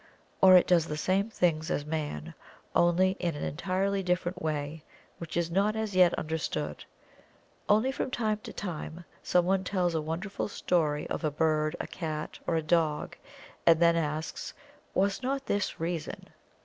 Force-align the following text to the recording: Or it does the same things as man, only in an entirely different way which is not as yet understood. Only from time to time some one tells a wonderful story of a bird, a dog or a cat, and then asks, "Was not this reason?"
Or 0.41 0.55
it 0.57 0.65
does 0.65 0.87
the 0.87 0.97
same 0.97 1.29
things 1.29 1.69
as 1.69 1.85
man, 1.85 2.33
only 2.75 3.11
in 3.19 3.35
an 3.35 3.43
entirely 3.43 4.01
different 4.01 4.41
way 4.41 4.83
which 5.19 5.37
is 5.37 5.51
not 5.51 5.75
as 5.75 5.95
yet 5.95 6.11
understood. 6.17 6.83
Only 7.69 7.91
from 7.91 8.09
time 8.09 8.39
to 8.39 8.51
time 8.51 9.05
some 9.21 9.45
one 9.45 9.63
tells 9.63 9.93
a 9.93 10.01
wonderful 10.01 10.47
story 10.47 11.07
of 11.11 11.23
a 11.23 11.29
bird, 11.29 11.75
a 11.75 11.85
dog 11.85 12.39
or 12.47 12.55
a 12.55 12.63
cat, 12.65 13.15
and 13.67 13.79
then 13.79 13.95
asks, 13.95 14.55
"Was 14.95 15.21
not 15.21 15.45
this 15.45 15.79
reason?" 15.79 16.29